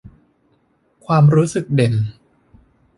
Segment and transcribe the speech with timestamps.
[1.05, 1.93] ความรู้สึกเด่น